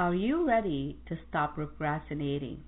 [0.00, 2.62] Are you ready to stop procrastinating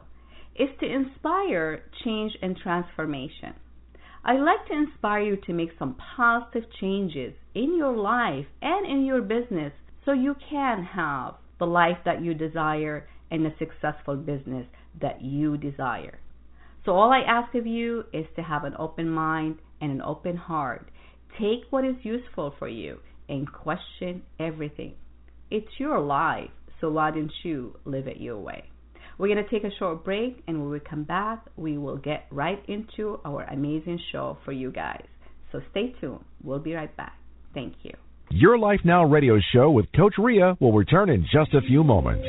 [0.55, 3.53] is to inspire change and transformation.
[4.23, 9.03] I like to inspire you to make some positive changes in your life and in
[9.05, 9.73] your business
[10.05, 14.67] so you can have the life that you desire and the successful business
[15.01, 16.19] that you desire.
[16.85, 20.35] So, all I ask of you is to have an open mind and an open
[20.35, 20.89] heart.
[21.39, 22.97] Take what is useful for you
[23.29, 24.95] and question everything.
[25.49, 28.70] It's your life, so why don't you live it your way?
[29.21, 32.25] We're going to take a short break, and when we come back, we will get
[32.31, 35.05] right into our amazing show for you guys.
[35.51, 36.25] So stay tuned.
[36.43, 37.19] We'll be right back.
[37.53, 37.91] Thank you.
[38.31, 42.25] Your Life Now radio show with Coach Rea will return in just a few moments.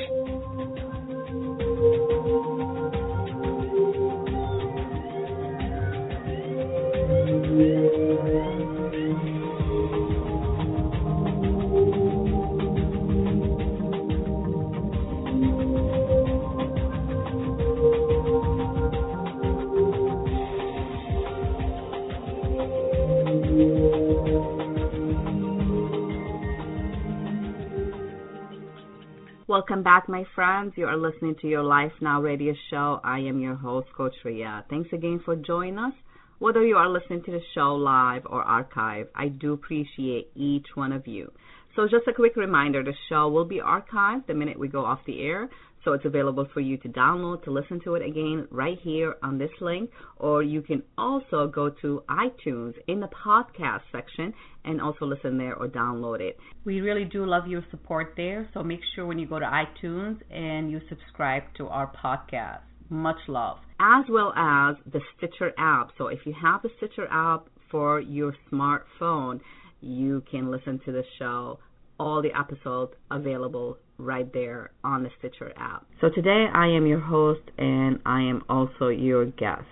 [29.53, 30.73] Welcome back, my friends.
[30.77, 33.03] You are listening to your Life Now radio show.
[33.05, 34.63] I am your host, Coach Rea.
[34.71, 35.93] Thanks again for joining us.
[36.39, 40.91] Whether you are listening to the show live or archive, I do appreciate each one
[40.91, 41.31] of you.
[41.77, 45.01] So, just a quick reminder the show will be archived the minute we go off
[45.07, 45.51] the air.
[45.85, 49.39] So it's available for you to download to listen to it again right here on
[49.39, 54.33] this link, or you can also go to iTunes in the podcast section
[54.65, 56.39] and also listen there or download it.
[56.65, 60.21] We really do love your support there, so make sure when you go to iTunes
[60.31, 62.61] and you subscribe to our podcast.
[62.89, 63.59] Much love.
[63.81, 65.91] As well as the Stitcher app.
[65.99, 69.41] So if you have the Stitcher app for your smartphone,
[69.81, 71.59] you can listen to the show
[72.03, 75.87] all the episodes available right there on the Stitcher app.
[76.01, 79.67] So today I am your host and I am also your guest.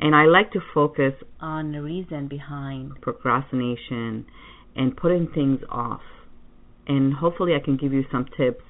[0.00, 4.26] And I like to focus on the reason behind procrastination
[4.74, 6.00] and putting things off.
[6.88, 8.64] And hopefully I can give you some tips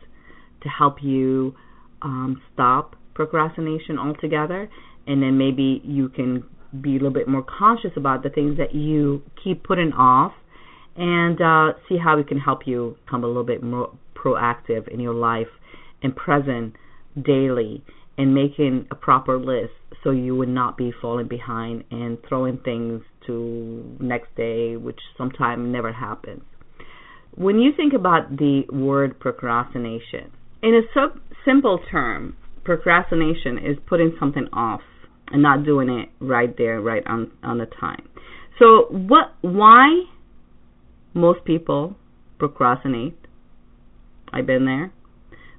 [0.63, 1.55] to help you
[2.03, 4.69] um, stop procrastination altogether.
[5.07, 6.45] And then maybe you can
[6.79, 10.33] be a little bit more conscious about the things that you keep putting off
[10.97, 15.00] and uh, see how we can help you become a little bit more proactive in
[15.00, 15.49] your life
[16.03, 16.75] and present
[17.21, 17.85] daily
[18.19, 19.73] and making a proper list
[20.05, 25.73] so you would not be falling behind and throwing things to next day which sometimes
[25.73, 26.43] never happens.
[27.35, 34.15] When you think about the word procrastination in a sub- simple term procrastination is putting
[34.21, 34.83] something off
[35.29, 38.09] and not doing it right there right on on the time.
[38.59, 40.05] So what why
[41.14, 41.97] most people
[42.38, 43.17] procrastinate.
[44.32, 44.93] I've been there.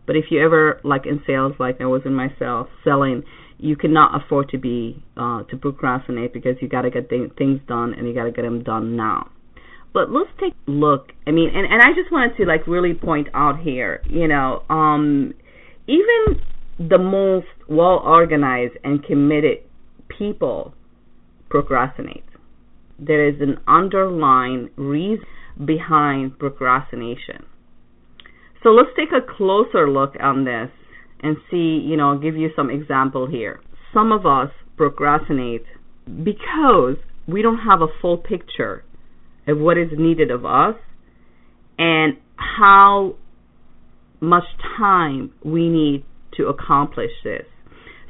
[0.06, 3.24] But if you ever, like in sales, like I was in myself, selling,
[3.58, 7.62] you cannot afford to be uh, to procrastinate because you got to get th- things
[7.68, 9.30] done and you got to get them done now.
[9.94, 11.14] But let's take a look.
[11.26, 14.64] I mean, and and I just wanted to like really point out here, you know,
[14.70, 15.34] um,
[15.88, 16.42] even
[16.80, 19.60] the most well organized and committed
[20.10, 20.74] people
[21.50, 22.26] procrastinate.
[23.00, 25.26] There is an underlying reason
[25.64, 27.46] behind procrastination.
[28.64, 30.70] So let's take a closer look on this
[31.22, 33.62] and see, you know, give you some example here.
[33.94, 35.66] Some of us procrastinate
[36.06, 36.96] because
[37.28, 38.84] we don't have a full picture
[39.48, 40.76] of what is needed of us
[41.78, 43.16] and how
[44.20, 44.44] much
[44.78, 46.06] time we need
[46.38, 47.46] to accomplish this.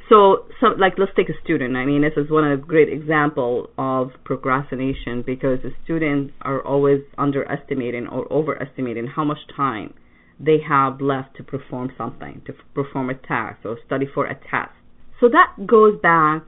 [0.08, 1.76] So, so like let's take a student.
[1.76, 6.60] I mean, this is one of the great example of procrastination because the students are
[6.60, 9.94] always underestimating or overestimating how much time
[10.38, 14.72] they have left to perform something, to perform a task or study for a test.
[15.20, 16.42] So that goes back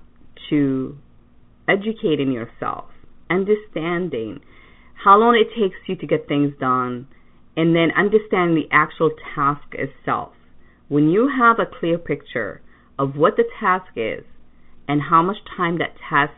[0.51, 0.99] to
[1.69, 2.91] educating yourself,
[3.31, 4.41] understanding
[5.05, 7.07] how long it takes you to get things done,
[7.57, 10.33] and then understanding the actual task itself.
[10.89, 12.61] When you have a clear picture
[12.99, 14.25] of what the task is
[14.89, 16.33] and how much time that task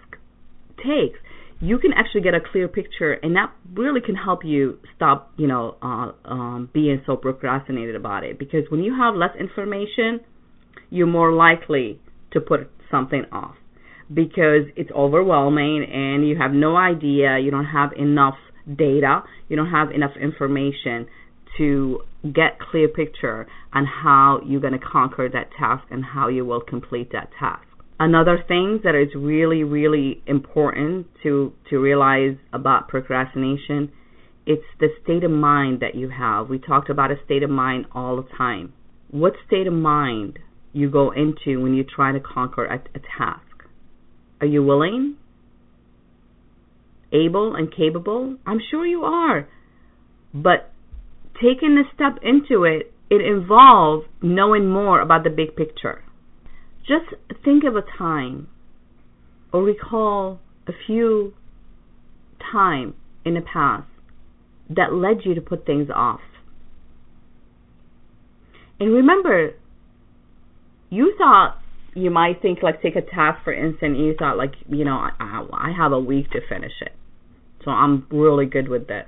[0.76, 1.18] takes,
[1.60, 5.48] you can actually get a clear picture, and that really can help you stop, you
[5.48, 8.38] know, uh, um, being so procrastinated about it.
[8.38, 10.20] Because when you have less information,
[10.90, 12.00] you're more likely
[12.32, 13.56] to put something off
[14.12, 19.70] because it's overwhelming and you have no idea, you don't have enough data, you don't
[19.70, 21.06] have enough information
[21.58, 26.44] to get clear picture on how you're going to conquer that task and how you
[26.44, 27.64] will complete that task.
[28.00, 33.90] Another thing that is really, really important to, to realize about procrastination,
[34.46, 36.48] it's the state of mind that you have.
[36.48, 38.72] We talked about a state of mind all the time.
[39.10, 40.38] What state of mind
[40.72, 43.42] you go into when you try to conquer a, a task?
[44.40, 45.16] Are you willing?
[47.12, 48.36] Able and capable?
[48.46, 49.48] I'm sure you are.
[50.32, 50.70] But
[51.40, 56.02] taking a step into it, it involves knowing more about the big picture.
[56.80, 57.14] Just
[57.44, 58.48] think of a time
[59.52, 61.34] or recall a few
[62.52, 62.94] time
[63.24, 63.86] in the past
[64.70, 66.20] that led you to put things off.
[68.80, 69.54] And remember,
[70.90, 71.58] you thought
[71.94, 75.44] you might think like take a task for instance, you thought like you know I,
[75.52, 76.92] I have a week to finish it,
[77.64, 79.06] so I'm really good with this.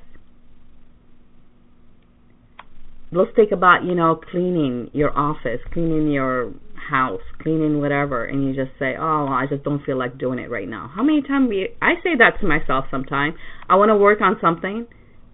[3.12, 6.52] Let's think about you know cleaning your office, cleaning your
[6.90, 10.50] house, cleaning whatever, and you just say, "Oh, I just don't feel like doing it
[10.50, 13.34] right now." How many times we I say that to myself sometimes.
[13.68, 14.86] I want to work on something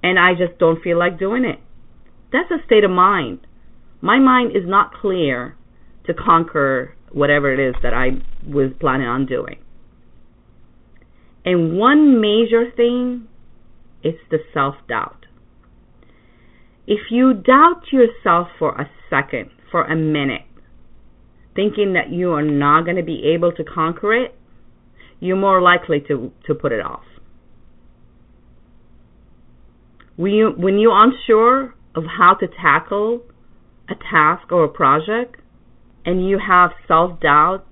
[0.03, 1.59] and I just don't feel like doing it.
[2.33, 3.41] That's a state of mind.
[4.01, 5.57] My mind is not clear
[6.07, 9.59] to conquer whatever it is that I was planning on doing.
[11.45, 13.29] And one major thing
[14.03, 15.26] is the self-doubt.
[16.87, 20.43] If you doubt yourself for a second, for a minute,
[21.55, 24.39] thinking that you are not going to be able to conquer it,
[25.19, 27.03] you're more likely to, to put it off.
[30.15, 33.23] When, you, when you're unsure of how to tackle
[33.89, 35.41] a task or a project,
[36.05, 37.67] and you have self doubt,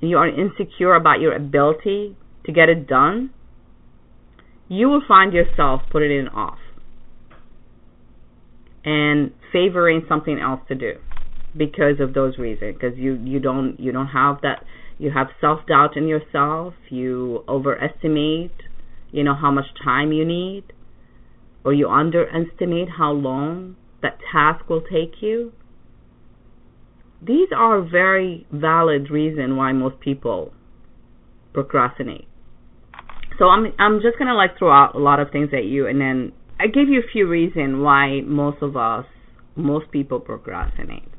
[0.00, 3.30] and you are insecure about your ability to get it done,
[4.68, 6.58] you will find yourself putting it off
[8.84, 10.94] and favoring something else to do
[11.56, 12.74] because of those reasons.
[12.74, 14.64] Because you you don't you don't have that
[14.98, 18.52] you have self doubt in yourself you overestimate
[19.10, 20.64] you know how much time you need
[21.64, 25.52] or you underestimate how long that task will take you.
[27.24, 30.52] These are very valid reason why most people
[31.52, 32.26] procrastinate.
[33.38, 35.86] So i'm i'm just going to like throw out a lot of things at you
[35.86, 39.06] and then i give you a few reasons why most of us
[39.56, 41.12] most people procrastinate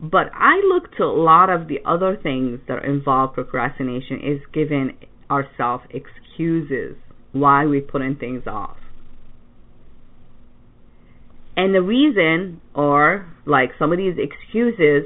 [0.00, 4.96] but I look to a lot of the other things that involve procrastination is giving
[5.30, 6.96] ourselves excuses
[7.32, 8.78] why we're putting things off.
[11.54, 15.04] And the reason, or like some of these excuses,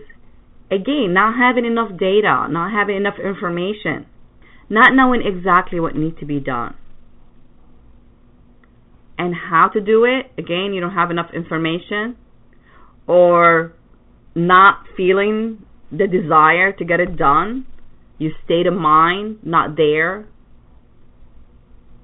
[0.71, 4.07] again, not having enough data, not having enough information,
[4.71, 6.77] not knowing exactly what needs to be done.
[9.19, 12.17] And how to do it, again, you don't have enough information,
[13.07, 13.73] or
[14.35, 17.67] not feeling the desire to get it done,
[18.19, 20.27] your state of mind not there,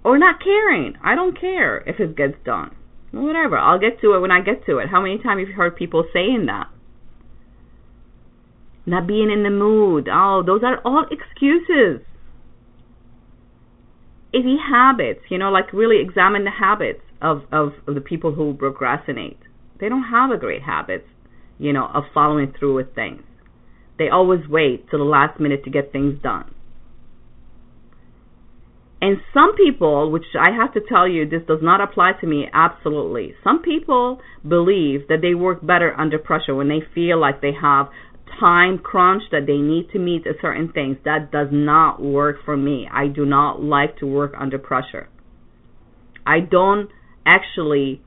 [0.04, 0.94] or not caring.
[1.02, 2.76] I don't care if it gets done.
[3.10, 4.88] Whatever, I'll get to it when I get to it.
[4.88, 6.68] How many times have you heard people saying that?
[8.90, 10.08] not being in the mood.
[10.12, 12.04] Oh, those are all excuses.
[14.32, 18.54] Easy habits, you know, like really examine the habits of, of, of the people who
[18.54, 19.38] procrastinate.
[19.80, 21.08] They don't have a great habits,
[21.58, 23.22] you know, of following through with things.
[23.98, 26.54] They always wait till the last minute to get things done.
[29.02, 32.46] And some people, which I have to tell you, this does not apply to me
[32.52, 33.34] absolutely.
[33.42, 37.88] Some people believe that they work better under pressure when they feel like they have
[38.38, 40.98] time crunch that they need to meet certain things.
[41.04, 42.88] That does not work for me.
[42.92, 45.08] I do not like to work under pressure.
[46.26, 46.90] I don't
[47.26, 48.02] actually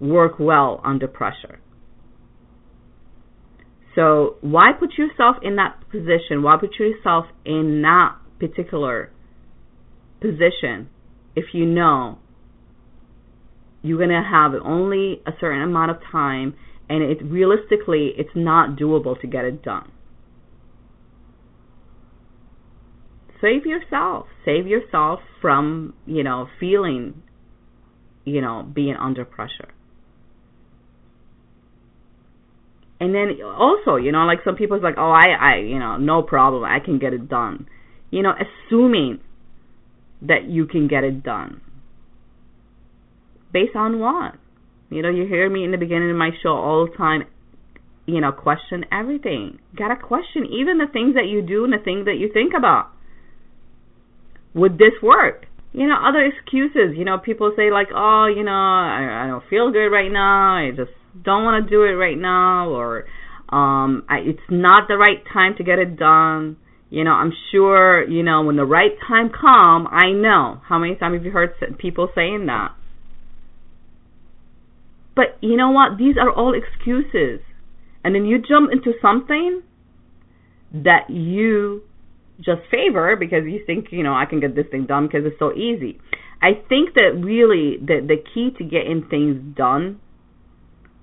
[0.00, 1.60] work well under pressure.
[3.94, 6.42] So why put yourself in that position?
[6.42, 9.10] Why put yourself in that particular
[10.20, 10.88] position
[11.34, 12.18] if you know
[13.82, 16.54] you're going to have only a certain amount of time
[16.88, 19.90] and it realistically it's not doable to get it done.
[23.40, 24.26] Save yourself.
[24.44, 27.22] Save yourself from, you know, feeling,
[28.24, 29.68] you know, being under pressure.
[33.00, 36.22] And then also, you know, like some people's like, oh, I, I, you know, no
[36.22, 37.68] problem, I can get it done.
[38.10, 39.20] You know, assuming
[40.22, 41.60] that you can get it done.
[43.52, 44.34] Based on what?
[44.90, 47.24] You know, you hear me in the beginning of my show all the time,
[48.06, 49.58] you know, question everything.
[49.76, 52.90] Gotta question even the things that you do and the things that you think about.
[54.54, 55.46] Would this work?
[55.72, 56.96] You know, other excuses.
[56.96, 60.56] You know, people say like, oh, you know, I, I don't feel good right now.
[60.56, 60.92] I just
[61.22, 63.04] don't want to do it right now, or
[63.50, 66.56] um, I, it's not the right time to get it done
[66.90, 70.60] you know, I'm sure, you know, when the right time come, I know.
[70.66, 72.74] How many times have you heard people saying that?
[75.18, 75.98] But you know what?
[75.98, 77.40] These are all excuses.
[78.04, 79.62] And then you jump into something
[80.72, 81.82] that you
[82.36, 85.38] just favor because you think, you know, I can get this thing done because it's
[85.40, 85.98] so easy.
[86.40, 89.98] I think that really the the key to getting things done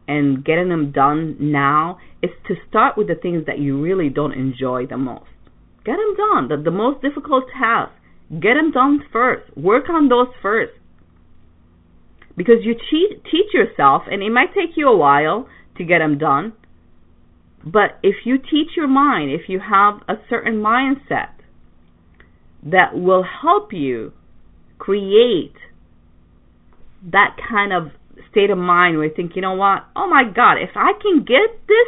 [0.07, 4.31] and getting them done now is to start with the things that you really don't
[4.31, 5.35] enjoy the most.
[5.83, 6.47] Get them done.
[6.47, 9.55] The, the most difficult tasks, Get them done first.
[9.57, 10.73] Work on those first.
[12.37, 16.17] Because you cheat, teach yourself, and it might take you a while to get them
[16.17, 16.53] done.
[17.65, 21.29] But if you teach your mind, if you have a certain mindset
[22.63, 24.13] that will help you
[24.77, 25.55] create
[27.11, 27.91] that kind of
[28.31, 31.19] state of mind where you think, you know what, oh my God, if I can
[31.19, 31.87] get this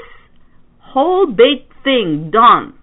[0.79, 2.73] whole big thing done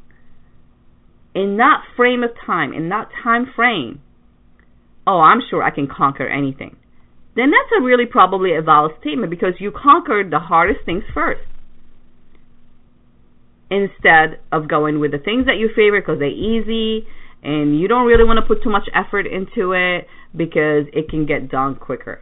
[1.35, 4.01] in that frame of time, in that time frame,
[5.07, 6.77] oh, I'm sure I can conquer anything.
[7.37, 11.43] Then that's a really probably a valid statement because you conquered the hardest things first.
[13.71, 17.07] Instead of going with the things that you favor because they're easy
[17.43, 21.27] and you don't really want to put too much effort into it because it can
[21.27, 22.21] get done quicker.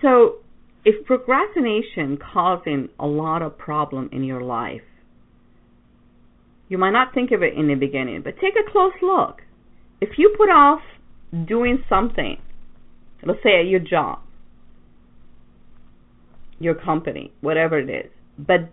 [0.00, 0.36] So,
[0.84, 4.82] if procrastination causing a lot of problem in your life,
[6.68, 9.42] you might not think of it in the beginning, but take a close look.
[10.00, 10.80] If you put off
[11.46, 12.38] doing something,
[13.24, 14.20] let's say at your job,
[16.62, 18.70] your company, whatever it is, but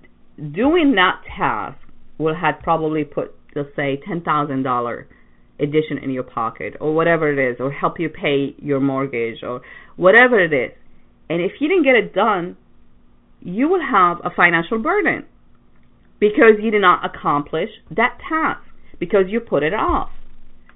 [0.53, 1.77] doing that task
[2.17, 5.05] will have probably put, let's say, $10,000
[5.60, 9.62] addition in your pocket or whatever it is, or help you pay your mortgage or
[9.98, 10.72] whatever it is.
[11.29, 12.58] And if you didn't get it done,
[13.41, 15.25] you will have a financial burden
[16.19, 18.62] because you did not accomplish that task
[19.00, 20.10] because you put it off.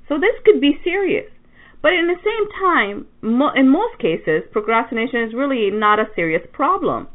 [0.07, 1.31] So this could be serious.
[1.83, 6.41] But in the same time, mo- in most cases, procrastination is really not a serious
[6.53, 7.09] problem.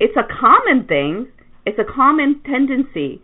[0.00, 1.28] It's a common thing.
[1.64, 3.22] It's a common tendency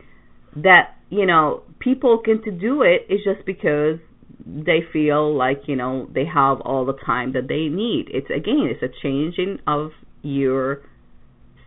[0.54, 3.98] that, you know, people get to do it is just because
[4.46, 8.06] they feel like, you know, they have all the time that they need.
[8.08, 9.90] It's again, it's a changing of
[10.22, 10.82] your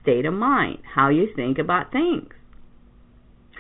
[0.02, 2.30] state of mind, how you think about things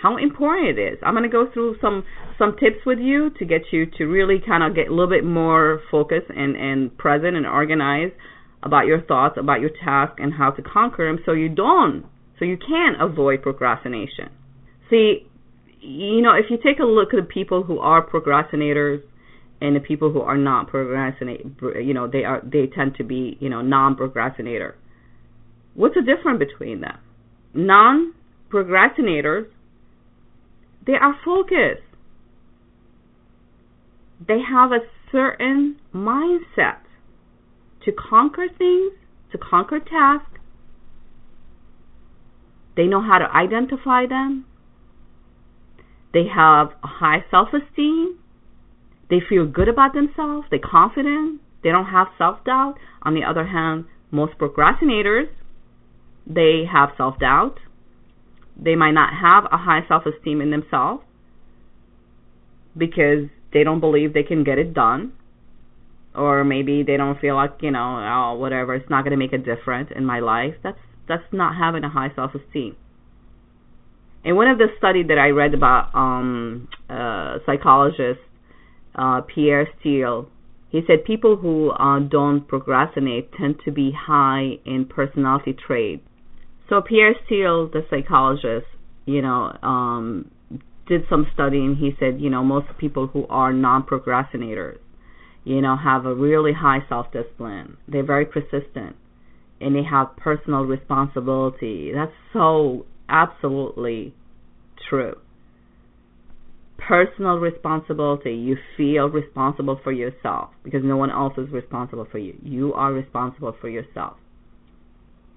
[0.02, 1.00] how important it is.
[1.04, 2.04] I'm going to go through some
[2.38, 5.26] some tips with you to get you to really kind of get a little bit
[5.26, 8.14] more focused and and present and organized
[8.64, 12.06] about your thoughts, about your task, and how to conquer them, so you don't,
[12.38, 14.30] so you can avoid procrastination.
[14.90, 15.26] See,
[15.82, 19.02] you know, if you take a look at the people who are procrastinators
[19.62, 21.46] and the people who are not procrastinate,
[21.82, 24.76] you know, they are they tend to be you know non-procrastinator.
[25.74, 26.98] What's the difference between them?
[27.54, 29.48] Non-procrastinators
[30.90, 31.84] they are focused.
[34.28, 34.80] They have a
[35.12, 36.80] certain mindset
[37.86, 38.94] to conquer things,
[39.32, 40.40] to conquer tasks.
[42.76, 44.46] They know how to identify them.
[46.12, 48.18] they have a high self esteem,
[49.12, 52.78] they feel good about themselves, they're confident, they don't have self doubt.
[53.04, 55.30] On the other hand, most procrastinators,
[56.26, 57.60] they have self doubt.
[58.62, 61.04] They might not have a high self esteem in themselves
[62.78, 65.14] because they don't believe they can get it done.
[66.16, 69.34] Or maybe they don't feel like, you know, oh, whatever, it's not going to make
[69.34, 70.56] a difference in my life.
[70.64, 72.76] That's that's not having a high self esteem.
[74.24, 78.20] In one of the studies that I read about um uh psychologist
[78.96, 80.30] uh Piers Steel,
[80.70, 86.04] he said people who uh, don't procrastinate tend to be high in personality traits.
[86.70, 88.68] So Piers Steel, the psychologist,
[89.06, 90.32] you know, um
[90.88, 91.76] did some studying.
[91.76, 94.80] He said, you know, most people who are non-procrastinators,
[95.44, 97.78] you know, have a really high self-discipline.
[97.88, 98.96] They're very persistent
[99.62, 101.92] and they have personal responsibility.
[101.94, 104.16] That's so absolutely
[104.90, 105.16] true.
[106.78, 108.34] Personal responsibility.
[108.34, 112.36] You feel responsible for yourself because no one else is responsible for you.
[112.42, 114.18] You are responsible for yourself.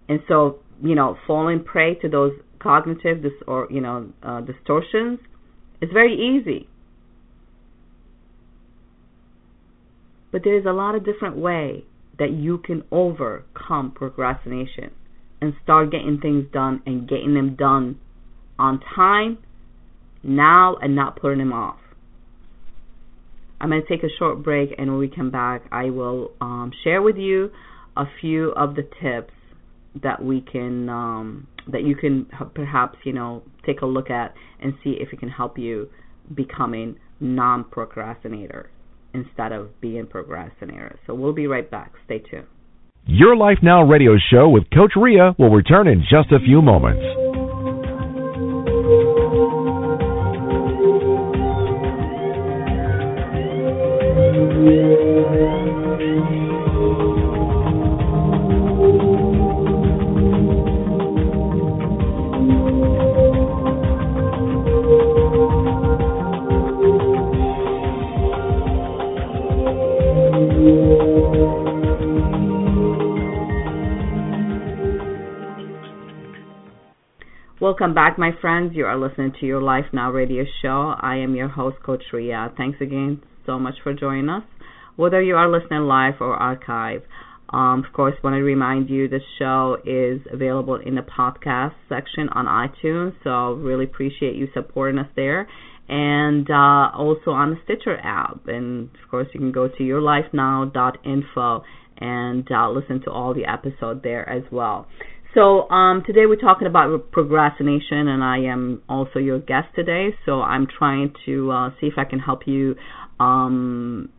[0.08, 5.20] And so, you know, falling prey to those cognitive dis- or, you know, uh, distortions
[5.80, 6.68] is very easy.
[10.30, 11.82] But there's a lot of different ways
[12.18, 14.90] that you can overcome procrastination
[15.40, 17.98] and start getting things done and getting them done
[18.58, 19.38] on time
[20.22, 21.78] now and not putting them off.
[23.60, 26.72] I'm going to take a short break, and when we come back, I will um,
[26.82, 27.50] share with you
[27.96, 29.32] a few of the tips
[30.02, 34.74] that we can um, that you can perhaps you know take a look at and
[34.82, 35.88] see if it can help you
[36.34, 38.70] becoming non-procrastinator
[39.14, 40.98] instead of being procrastinator.
[41.06, 41.92] So we'll be right back.
[42.06, 42.46] Stay tuned.
[43.04, 47.21] Your Life Now radio show with Coach Rea will return in just a few moments.
[77.82, 78.76] Welcome back, my friends.
[78.76, 80.94] You are listening to your Life Now radio show.
[81.00, 82.46] I am your host, Coach Rea.
[82.56, 84.44] Thanks again so much for joining us.
[84.94, 87.02] Whether you are listening live or archive,
[87.52, 92.28] um, of course, want to remind you the show is available in the podcast section
[92.28, 93.14] on iTunes.
[93.24, 95.48] So really appreciate you supporting us there,
[95.88, 98.46] and uh, also on the Stitcher app.
[98.46, 101.64] And of course, you can go to yourlifenow.info
[101.98, 104.86] and uh, listen to all the episodes there as well.
[105.34, 110.10] So um, today we're talking about procrastination, and I am also your guest today.
[110.26, 112.74] So I'm trying to uh, see if I can help you
[113.18, 114.10] um,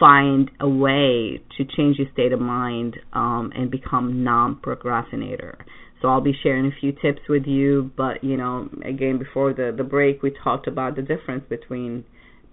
[0.00, 5.58] find a way to change your state of mind um, and become non-procrastinator.
[6.00, 9.74] So I'll be sharing a few tips with you, but you know, again, before the
[9.76, 12.04] the break, we talked about the difference between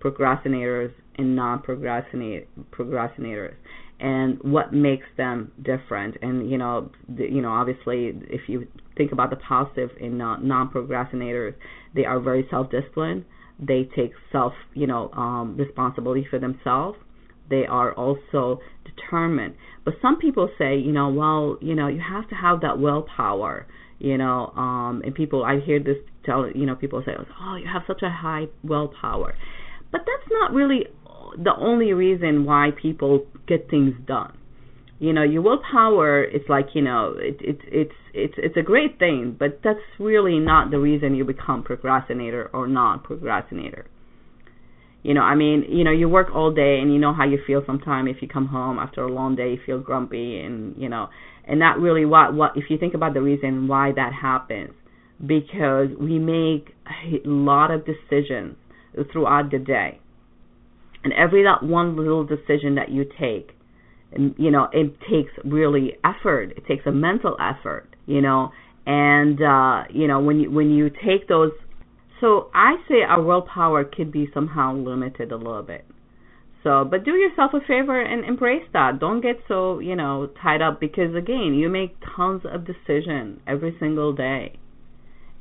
[0.01, 3.53] procrastinators and non-procrastinators
[4.01, 6.17] and what makes them different.
[6.21, 10.37] And you know, the, you know, obviously, if you think about the positive in uh,
[10.37, 11.53] non-procrastinators,
[11.95, 13.25] they are very self-disciplined.
[13.59, 16.97] They take self, you know, um, responsibility for themselves.
[17.49, 19.55] They are also determined.
[19.85, 23.67] But some people say, you know, well, you know, you have to have that willpower.
[23.99, 27.67] You know, um, and people, I hear this tell, you know, people say, oh, you
[27.71, 29.35] have such a high willpower.
[29.91, 30.87] But that's not really
[31.37, 34.37] the only reason why people get things done.
[34.99, 38.99] You know, your willpower is like you know it, it it's it's it's a great
[38.99, 43.87] thing, but that's really not the reason you become procrastinator or non-procrastinator.
[45.03, 47.39] You know, I mean, you know, you work all day and you know how you
[47.47, 50.89] feel sometimes if you come home after a long day, you feel grumpy and, you
[50.89, 51.07] know,
[51.47, 54.73] and that really what what if you think about the reason why that happens
[55.19, 58.55] because we make a lot of decisions
[59.11, 59.99] throughout the day
[61.03, 63.51] and every that one little decision that you take
[64.37, 66.51] you know it takes really effort.
[66.57, 68.51] It takes a mental effort you know?
[68.85, 71.51] And uh you know when you when you take those
[72.19, 75.85] so i say our willpower could be somehow limited a little bit.
[76.63, 78.99] So but do yourself a favor and embrace that.
[78.99, 83.75] Don't get so you know tied up because again you make tons of decisions every
[83.79, 84.57] single day.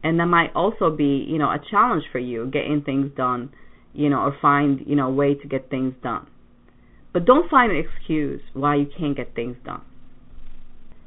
[0.02, 3.50] And that might also be you know a challenge for you getting things done
[3.92, 6.26] you know, or find, you know, a way to get things done.
[7.12, 9.82] But don't find an excuse why you can't get things done.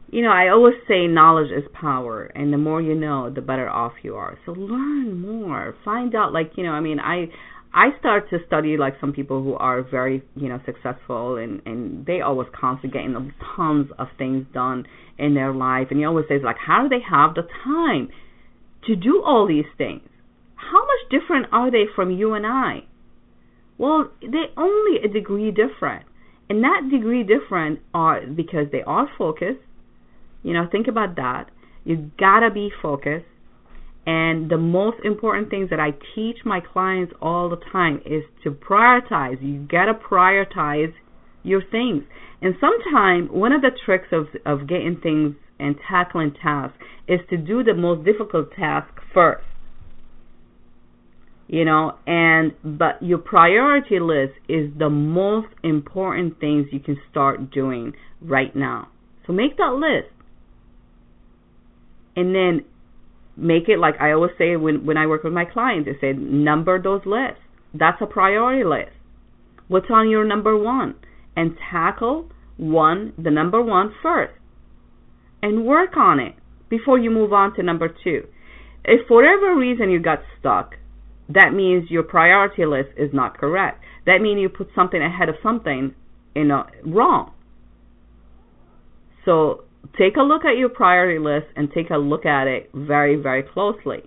[0.10, 3.68] you know, I always say knowledge is power, and the more you know, the better
[3.68, 4.38] off you are.
[4.46, 5.76] So learn more.
[5.84, 7.30] Find out, like, you know, I mean, I
[7.74, 12.06] I start to study like some people who are very, you know, successful and and
[12.06, 14.86] they always constantly getting tons of things done
[15.18, 15.88] in their life.
[15.90, 18.10] And you always say like, how do they have the time
[18.86, 20.08] to do all these things?
[20.72, 22.84] How much different are they from you and I?
[23.78, 26.06] Well, they're only a degree different,
[26.50, 29.60] and that degree different are because they are focused.
[30.44, 31.50] You know, think about that.
[31.84, 33.26] You gotta be focused
[34.06, 38.52] and the most important things that I teach my clients all the time is to
[38.52, 39.42] prioritize.
[39.42, 40.94] You got to prioritize
[41.42, 42.04] your things.
[42.42, 47.38] And sometimes one of the tricks of of getting things and tackling tasks is to
[47.38, 49.46] do the most difficult task first.
[51.54, 57.52] You know, and but your priority list is the most important things you can start
[57.52, 58.88] doing right now.
[59.28, 60.12] So make that list.
[62.16, 62.66] And then
[63.38, 66.14] make it like I always say when when I work with my clients, I say
[66.14, 67.44] number those lists.
[67.72, 68.98] That's a priority list.
[69.68, 70.96] What's on your number one?
[71.36, 74.34] And tackle one, the number one first,
[75.44, 76.34] and work on it
[76.68, 78.24] before you move on to number two.
[78.84, 80.78] If for whatever reason you got stuck,
[81.30, 83.84] that means your priority list is not correct.
[84.06, 85.96] That means you put something ahead of something,
[86.36, 87.34] you know, wrong.
[89.26, 89.64] So
[89.98, 93.44] take a look at your priority list and take a look at it very, very
[93.44, 94.04] closely.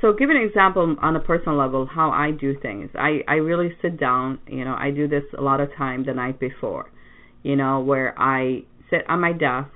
[0.00, 2.90] So, give an example on a personal level how I do things.
[2.94, 4.38] I I really sit down.
[4.46, 6.90] You know, I do this a lot of time the night before.
[7.42, 9.70] You know, where I sit on my desk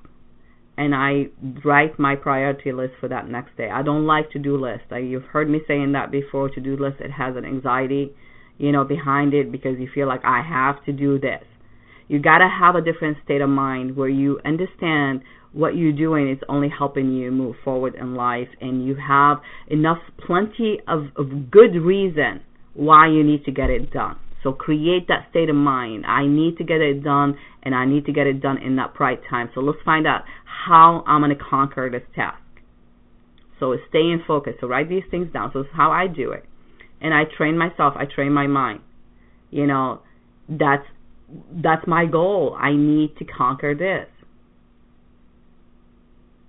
[0.79, 1.27] and I
[1.65, 3.69] write my priority list for that next day.
[3.69, 4.87] I don't like to do lists.
[4.91, 6.49] I, you've heard me saying that before.
[6.49, 8.15] To do list, it has an anxiety,
[8.57, 11.43] you know, behind it because you feel like I have to do this
[12.09, 15.21] you got to have a different state of mind where you understand
[15.53, 19.39] what you're doing is only helping you move forward in life and you have
[19.69, 22.43] enough plenty of, of good reason
[22.75, 26.57] why you need to get it done so create that state of mind i need
[26.57, 27.37] to get it done
[27.69, 29.51] and i need to get it done in that right time.
[29.55, 30.23] So let's find out
[30.67, 32.41] how i'm going to conquer this task.
[33.61, 34.55] So stay in focus.
[34.59, 35.51] So write these things down.
[35.53, 36.45] So it's how i do it.
[37.03, 37.93] And i train myself.
[37.95, 38.81] I train my mind.
[39.51, 40.01] You know
[40.49, 40.87] that's
[41.63, 42.57] that's my goal.
[42.59, 44.09] I need to conquer this.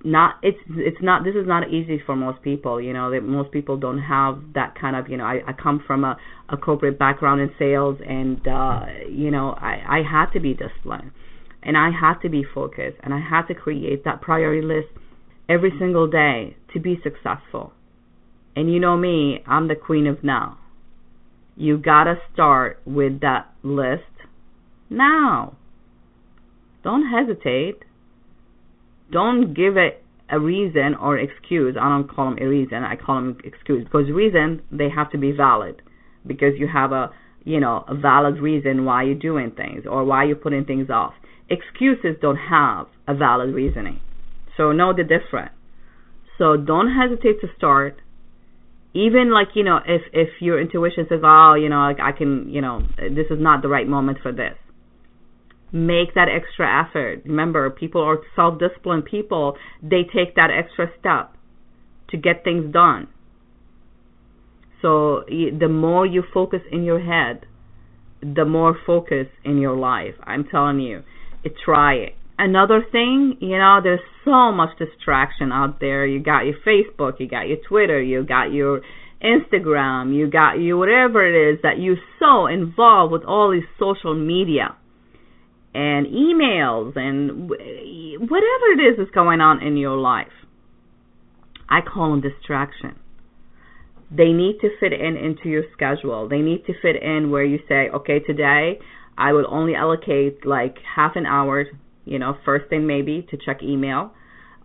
[0.03, 2.79] Not it's it's not this is not easy for most people.
[2.79, 5.25] You know, that most people don't have that kind of you know.
[5.25, 6.15] I, I come from a,
[6.47, 11.11] a corporate background in sales, and uh, you know I I had to be disciplined,
[11.61, 14.87] and I had to be focused, and I had to create that priority list
[15.49, 17.73] every single day to be successful.
[18.55, 20.59] And you know me, I'm the queen of now.
[21.57, 24.03] You gotta start with that list
[24.89, 25.57] now.
[26.83, 27.83] Don't hesitate.
[29.11, 31.75] Don't give it a reason or excuse.
[31.79, 32.83] I don't call them a reason.
[32.83, 35.81] I call them excuse because reason they have to be valid
[36.25, 37.11] because you have a
[37.43, 41.13] you know a valid reason why you're doing things or why you're putting things off.
[41.49, 43.99] Excuses don't have a valid reasoning.
[44.55, 45.53] So know the difference.
[46.37, 48.01] So don't hesitate to start
[48.93, 52.49] even like you know if if your intuition says oh you know like I can
[52.49, 54.55] you know this is not the right moment for this
[55.71, 57.21] make that extra effort.
[57.25, 61.35] Remember, people are self disciplined people, they take that extra step
[62.09, 63.07] to get things done.
[64.81, 67.45] So the more you focus in your head,
[68.21, 70.15] the more focus in your life.
[70.23, 71.03] I'm telling you,
[71.65, 72.15] try it.
[72.37, 76.05] Another thing, you know, there's so much distraction out there.
[76.05, 78.81] You got your Facebook, you got your Twitter, you got your
[79.21, 84.15] Instagram, you got you whatever it is that you're so involved with all these social
[84.15, 84.75] media
[85.73, 90.27] and emails and whatever it is that's going on in your life.
[91.69, 92.95] I call them distraction.
[94.11, 96.27] They need to fit in into your schedule.
[96.27, 98.79] They need to fit in where you say, okay, today
[99.15, 101.65] I will only allocate like half an hour,
[102.05, 104.11] you know, first thing maybe to check email,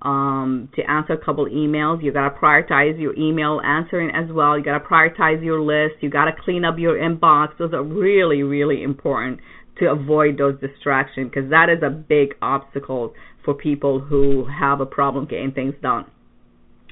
[0.01, 2.03] um, to answer a couple emails.
[2.03, 4.57] You gotta prioritize your email answering as well.
[4.57, 6.03] You gotta prioritize your list.
[6.03, 7.59] You gotta clean up your inbox.
[7.59, 9.41] Those are really, really important
[9.79, 13.13] to avoid those distractions because that is a big obstacle
[13.45, 16.07] for people who have a problem getting things done.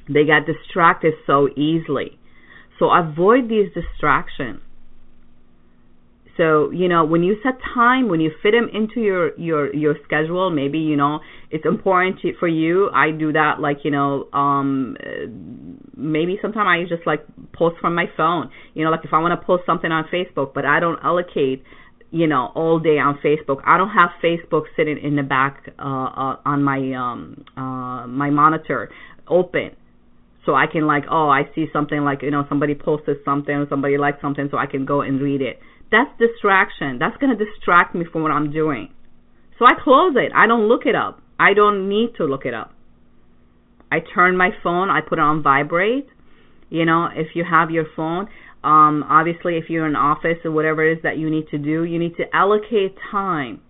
[0.07, 2.19] They get distracted so easily.
[2.79, 4.61] So avoid these distractions.
[6.35, 9.95] So, you know, when you set time, when you fit them into your your your
[10.03, 11.19] schedule, maybe, you know,
[11.51, 12.89] it's important to, for you.
[12.89, 14.97] I do that like, you know, um
[15.95, 18.49] maybe sometimes I just like post from my phone.
[18.73, 21.63] You know, like if I want to post something on Facebook, but I don't allocate
[22.13, 23.63] you know, all day on Facebook.
[23.65, 28.29] I don't have Facebook sitting in the back uh, uh, on my um, uh, my
[28.29, 28.91] monitor
[29.27, 29.71] open,
[30.45, 33.67] so I can like, oh, I see something like you know somebody posted something or
[33.67, 35.59] somebody liked something, so I can go and read it.
[35.91, 36.99] That's distraction.
[36.99, 38.93] That's gonna distract me from what I'm doing.
[39.57, 40.31] So I close it.
[40.35, 41.19] I don't look it up.
[41.39, 42.73] I don't need to look it up.
[43.91, 44.91] I turn my phone.
[44.91, 46.07] I put it on vibrate.
[46.69, 48.27] You know, if you have your phone,
[48.63, 51.83] um, obviously, if you're in office or whatever it is that you need to do,
[51.83, 53.61] you need to allocate time,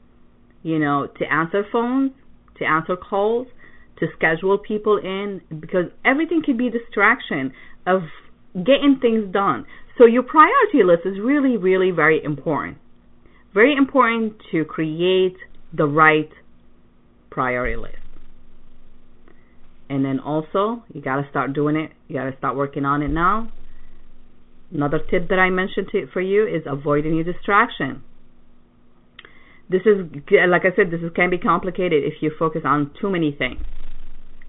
[0.61, 2.11] you know, to answer phones,
[2.59, 3.47] to answer calls,
[3.99, 7.53] to schedule people in, because everything can be a distraction
[7.87, 8.01] of
[8.53, 9.65] getting things done.
[9.97, 12.77] So your priority list is really, really very important.
[13.51, 15.37] Very important to create
[15.75, 16.29] the right
[17.31, 17.95] priority list.
[19.89, 21.91] And then also, you got to start doing it.
[22.07, 23.51] You got to start working on it now
[24.73, 28.01] Another tip that I mentioned to, for you is avoid any distraction.
[29.69, 30.09] This is,
[30.49, 33.61] like I said, this is, can be complicated if you focus on too many things.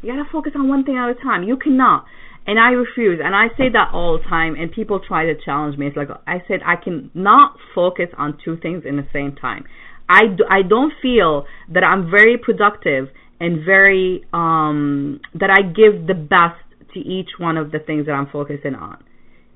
[0.02, 1.44] You gotta focus on one thing at a time.
[1.44, 2.06] You cannot.
[2.46, 3.20] And I refuse.
[3.24, 4.54] And I say that all the time.
[4.54, 5.86] And people try to challenge me.
[5.86, 9.64] It's like I said, I cannot focus on two things in the same time.
[10.08, 13.08] I, do, I don't feel that I'm very productive
[13.40, 16.60] and very um, that I give the best
[16.92, 19.02] to each one of the things that I'm focusing on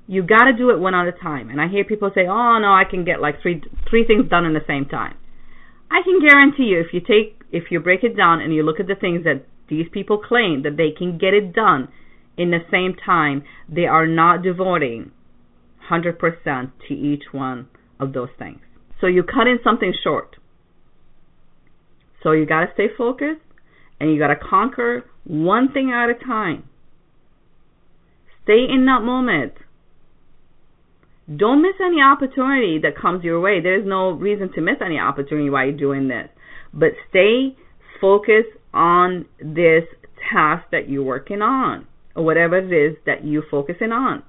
[0.09, 1.51] you got to do it one at a time.
[1.51, 4.43] And I hear people say, "Oh no, I can get like three three things done
[4.43, 5.15] in the same time."
[5.91, 8.79] I can guarantee you, if you take if you break it down and you look
[8.79, 11.89] at the things that these people claim that they can get it done
[12.37, 15.11] in the same time, they are not devoting
[15.91, 17.67] 100% to each one
[17.99, 18.59] of those things.
[18.99, 20.37] So you cut in something short.
[22.23, 23.41] So you got to stay focused
[23.99, 26.63] and you got to conquer one thing at a time.
[28.43, 29.53] Stay in that moment
[31.35, 33.61] don't miss any opportunity that comes your way.
[33.61, 36.29] There's no reason to miss any opportunity while you're doing this.
[36.73, 37.55] But stay
[38.01, 39.83] focused on this
[40.31, 44.23] task that you're working on, or whatever it is that you're focusing on.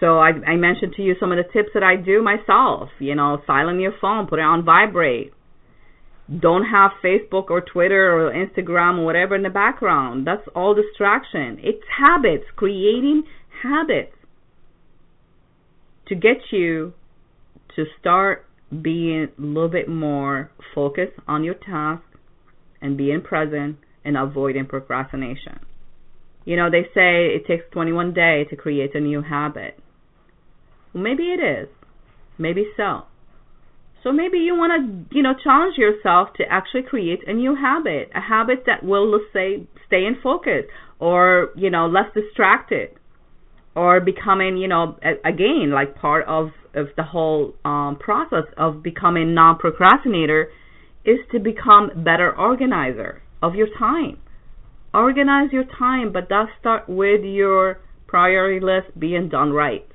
[0.00, 2.88] So I, I mentioned to you some of the tips that I do myself.
[2.98, 5.32] You know, silent your phone, put it on vibrate.
[6.38, 10.26] Don't have Facebook or Twitter or Instagram or whatever in the background.
[10.26, 11.58] That's all distraction.
[11.60, 13.24] It's habits, creating
[13.62, 14.14] habits
[16.10, 16.92] to get you
[17.76, 22.02] to start being a little bit more focused on your task
[22.82, 25.60] and being present and avoiding procrastination.
[26.44, 29.78] You know, they say it takes 21 days to create a new habit.
[30.92, 31.68] Well, maybe it is.
[32.38, 33.02] Maybe so.
[34.02, 34.72] So maybe you want
[35.10, 39.10] to, you know, challenge yourself to actually create a new habit, a habit that will,
[39.10, 40.64] let's say, stay in focus
[40.98, 42.96] or, you know, less distracted
[43.74, 49.34] or becoming, you know, again, like part of, of the whole um, process of becoming
[49.34, 50.48] non-procrastinator
[51.04, 54.18] is to become better organizer of your time.
[54.92, 59.86] Organize your time, but that start with your priority list being done right.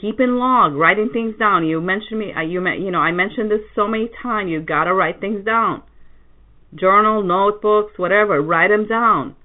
[0.00, 1.64] Keeping log, writing things down.
[1.64, 2.32] You mentioned me.
[2.36, 4.50] Uh, you you know I mentioned this so many times.
[4.50, 5.84] You gotta write things down.
[6.74, 8.42] Journal, notebooks, whatever.
[8.42, 9.36] Write them down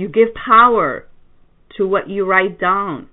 [0.00, 1.06] you give power
[1.76, 3.08] to what you write down.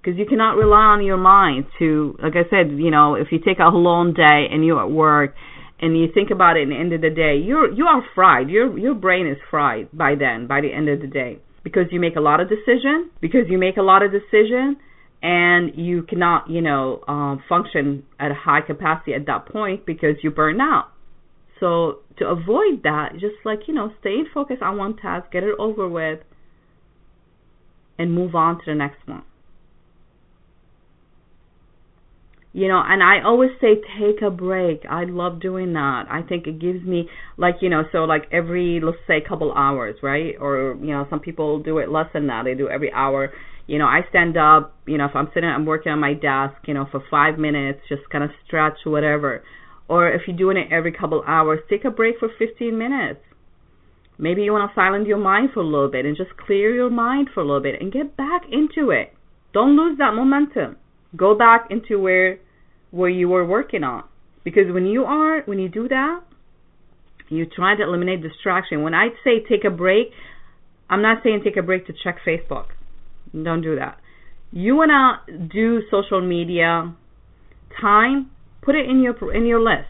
[0.00, 3.38] Because you cannot rely on your mind to, like I said, you know, if you
[3.38, 5.34] take a long day and you're at work
[5.80, 8.48] and you think about it at the end of the day, you're you are fried.
[8.48, 11.38] Your your brain is fried by then, by the end of the day.
[11.62, 14.76] Because you make a lot of decision, because you make a lot of decision
[15.22, 20.16] and you cannot, you know, um, function at a high capacity at that point because
[20.22, 20.88] you burn out.
[21.62, 25.54] So to avoid that, just like, you know, stay focused on one task, get it
[25.60, 26.18] over with,
[27.96, 29.22] and move on to the next one.
[32.52, 34.82] You know, and I always say take a break.
[34.90, 36.06] I love doing that.
[36.10, 39.94] I think it gives me like, you know, so like every let's say couple hours,
[40.02, 40.34] right?
[40.40, 42.42] Or, you know, some people do it less than that.
[42.44, 43.32] They do every hour.
[43.68, 46.60] You know, I stand up, you know, if I'm sitting I'm working on my desk,
[46.66, 49.44] you know, for 5 minutes, just kind of stretch whatever
[49.92, 53.20] or if you're doing it every couple hours, take a break for 15 minutes.
[54.16, 56.88] Maybe you want to silence your mind for a little bit and just clear your
[56.88, 59.12] mind for a little bit and get back into it.
[59.52, 60.78] Don't lose that momentum.
[61.14, 62.38] Go back into where
[62.90, 64.04] where you were working on.
[64.44, 66.20] Because when you are when you do that,
[67.28, 68.82] you try to eliminate distraction.
[68.82, 70.06] When I say take a break,
[70.88, 72.68] I'm not saying take a break to check Facebook.
[73.30, 73.98] Don't do that.
[74.52, 74.90] You want
[75.26, 76.94] to do social media
[77.78, 78.30] time
[78.62, 79.88] put it in your in your list.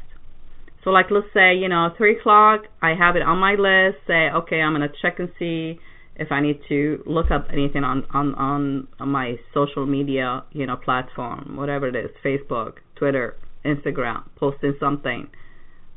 [0.82, 4.30] So like let's say, you know, three o'clock, I have it on my list, say,
[4.34, 5.78] okay, I'm gonna check and see,
[6.16, 10.76] if I need to look up anything on on on, my social media, you know,
[10.76, 15.28] platform, whatever it is, Facebook, Twitter, Instagram, posting something.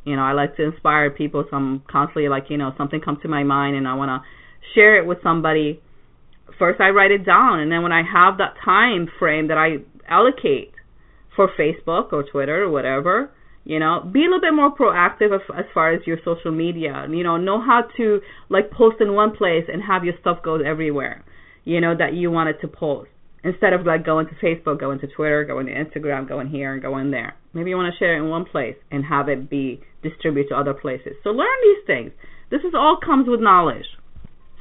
[0.03, 3.23] You know, I like to inspire people, so I'm constantly like, you know, something comes
[3.23, 4.21] to my mind and I want to
[4.75, 5.81] share it with somebody.
[6.59, 9.77] First, I write it down, and then when I have that time frame that I
[10.07, 10.74] allocate
[11.35, 13.31] for Facebook or Twitter or whatever,
[13.63, 17.05] you know be a little bit more proactive as, as far as your social media.
[17.09, 20.55] You know know how to like post in one place and have your stuff go
[20.55, 21.23] everywhere
[21.65, 23.09] you know that you wanted to post.
[23.43, 26.81] Instead of like going to facebook going to twitter going to instagram going here and
[26.81, 27.35] going there.
[27.53, 30.55] Maybe you want to share it in one place and have it be distributed to
[30.55, 31.13] other places.
[31.23, 32.11] So learn these things.
[32.49, 33.85] This is all comes with knowledge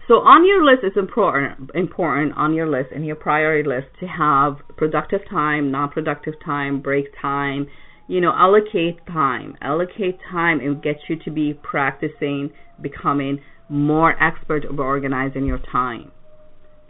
[0.08, 4.06] so on your list it's important important on your list in your priority list to
[4.06, 7.66] have productive time non-productive time break time
[8.06, 9.56] you know, allocate time.
[9.60, 16.12] Allocate time and get you to be practicing becoming more expert of organizing your time.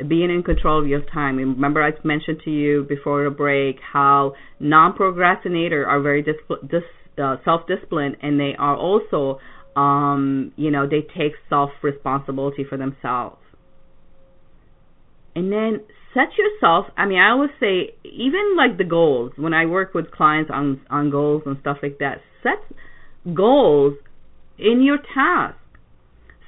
[0.08, 1.36] Being in control of your time.
[1.36, 6.82] Remember, I mentioned to you before the break how non-procrastinators are very dis- dis-
[7.22, 9.38] uh, self-disciplined, and they are also,
[9.76, 13.38] um, you know, they take self-responsibility for themselves.
[15.34, 15.80] And then
[16.14, 19.32] set yourself i mean i always say even like the goals.
[19.36, 22.62] When i work with clients on on goals and stuff like that set
[23.34, 23.94] goals
[24.58, 25.58] in your task.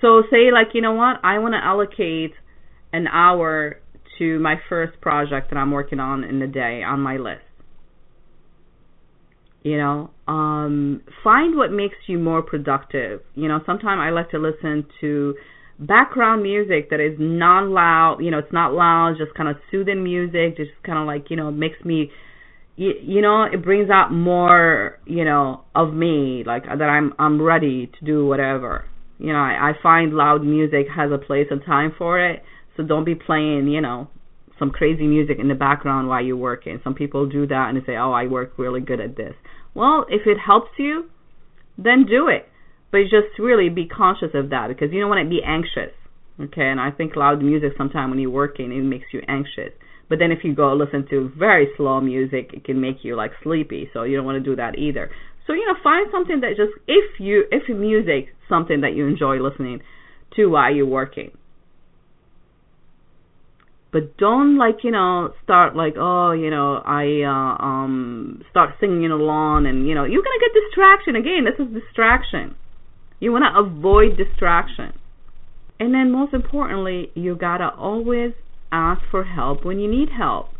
[0.00, 1.16] So say like you know what?
[1.24, 2.32] I want to allocate
[2.92, 3.80] an hour
[4.18, 7.42] to my first project that i'm working on in the day on my list
[9.66, 13.20] you know um find what makes you more productive.
[13.34, 15.34] You know sometimes i like to listen to
[15.80, 20.04] background music that is non loud you know it's not loud just kind of soothing
[20.04, 22.10] music just kind of like you know makes me
[22.76, 27.42] you, you know it brings out more you know of me like that i'm i'm
[27.42, 28.84] ready to do whatever.
[29.18, 32.42] You know i i find loud music has a place and time for it
[32.76, 34.08] so don't be playing you know
[34.58, 37.86] some crazy music in the background while you're working some people do that and they
[37.86, 39.34] say oh i work really good at this
[39.74, 41.08] well if it helps you
[41.76, 42.48] then do it
[42.96, 45.92] but just really be conscious of that because you don't want to be anxious.
[46.40, 49.72] Okay, and I think loud music sometimes when you're working it makes you anxious.
[50.08, 53.32] But then if you go listen to very slow music, it can make you like
[53.42, 53.90] sleepy.
[53.92, 55.10] So you don't want to do that either.
[55.46, 59.36] So you know, find something that just if you if music something that you enjoy
[59.36, 59.80] listening
[60.36, 61.32] to while you're working.
[63.96, 69.10] But don't like you know start like oh you know I uh, um start singing
[69.10, 71.46] along and you know you're gonna get distraction again.
[71.46, 72.56] This is distraction.
[73.20, 74.92] You want to avoid distraction.
[75.80, 78.32] And then, most importantly, you got to always
[78.70, 80.50] ask for help when you need help.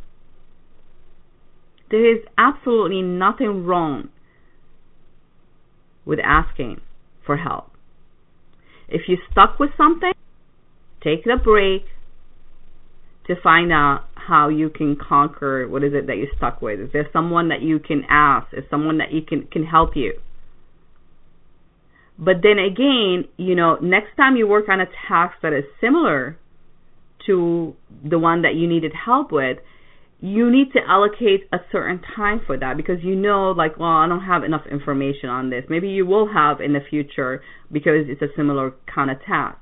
[1.90, 4.08] There is absolutely nothing wrong
[6.06, 6.80] with asking
[7.26, 7.70] for help.
[8.88, 10.12] If you're stuck with something,
[11.04, 11.82] take a break
[13.26, 16.80] to find out how you can conquer what is it that you're stuck with.
[16.80, 18.46] Is there someone that you can ask?
[18.52, 20.14] Is someone that you can can help you?
[22.18, 26.38] But then again, you know, next time you work on a task that is similar
[27.26, 27.74] to
[28.08, 29.58] the one that you needed help with,
[30.20, 34.08] you need to allocate a certain time for that because you know, like, well, I
[34.08, 35.64] don't have enough information on this.
[35.68, 39.58] Maybe you will have in the future because it's a similar kind of task.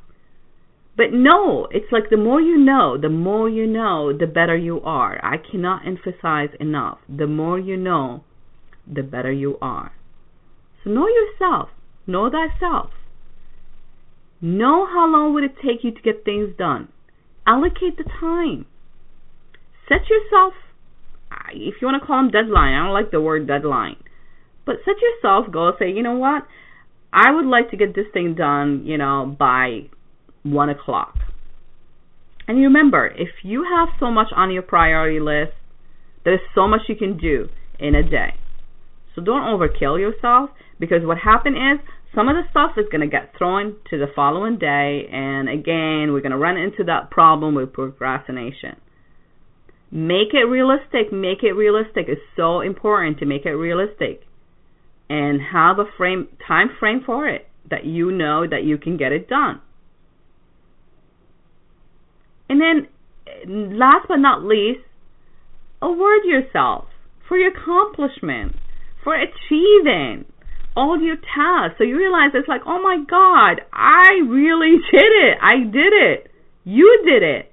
[0.96, 4.80] But no, it's like the more you know, the more you know, the better you
[4.82, 5.18] are.
[5.24, 6.98] I cannot emphasize enough.
[7.08, 8.22] The more you know,
[8.86, 9.92] the better you are.
[10.82, 11.70] So know yourself.
[12.06, 12.90] Know thyself.
[14.40, 16.88] Know how long would it take you to get things done.
[17.46, 18.66] Allocate the time.
[19.88, 20.54] Set yourself,
[21.52, 23.96] if you want to call them deadline, I don't like the word deadline,
[24.64, 25.74] but set yourself goals.
[25.78, 26.46] Say, you know what?
[27.12, 29.90] I would like to get this thing done, you know, by
[30.44, 31.16] one o'clock.
[32.46, 35.52] And remember, if you have so much on your priority list,
[36.24, 38.34] there's so much you can do in a day.
[39.14, 41.80] So don't overkill yourself because what happened is
[42.14, 46.12] some of the stuff is going to get thrown to the following day and again
[46.12, 48.76] we're going to run into that problem with procrastination
[49.90, 54.22] make it realistic make it realistic it's so important to make it realistic
[55.08, 59.12] and have a frame time frame for it that you know that you can get
[59.12, 59.60] it done
[62.54, 64.80] and then last but not least
[65.82, 66.86] award yourself
[67.26, 68.54] for your accomplishment
[69.02, 70.24] for achieving
[70.76, 71.76] all your tasks.
[71.78, 75.38] So you realize it's like, oh my God, I really did it.
[75.42, 76.30] I did it.
[76.64, 77.52] You did it.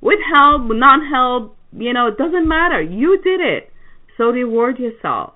[0.00, 2.80] With help, non help, you know, it doesn't matter.
[2.80, 3.70] You did it.
[4.16, 5.34] So reward yourself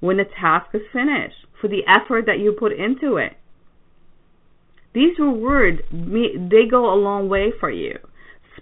[0.00, 3.32] when the task is finished for the effort that you put into it.
[4.92, 7.98] These rewards, they go a long way for you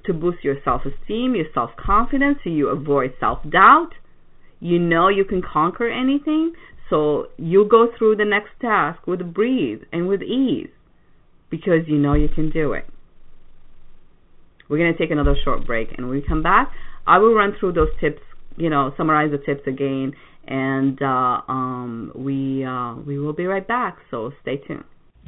[0.04, 3.90] to boost your self-esteem, your self-confidence, so you avoid self-doubt.
[4.60, 6.52] You know you can conquer anything,
[6.90, 10.68] so you go through the next task with breeze and with ease
[11.50, 12.86] because you know you can do it.
[14.68, 16.72] We're going to take another short break, and when we come back,
[17.06, 18.20] I will run through those tips,
[18.56, 20.12] you know, summarize the tips again,
[20.46, 23.98] and uh, um, we uh, we will be right back.
[24.10, 24.84] So stay tuned.